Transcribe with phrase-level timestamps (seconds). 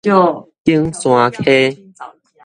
[0.63, 1.93] 景山溪